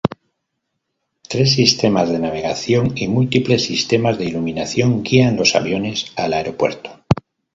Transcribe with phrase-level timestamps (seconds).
[1.29, 7.03] Tres sistemas de navegación y múltiples sistemas de iluminación guían los aviones al aeropuerto.